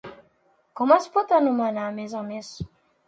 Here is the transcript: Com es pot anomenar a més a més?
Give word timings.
Com 0.79 0.93
es 0.95 1.05
pot 1.17 1.35
anomenar 1.41 1.85
a 1.91 1.95
més 2.01 2.17
a 2.23 2.27
més? 2.31 2.51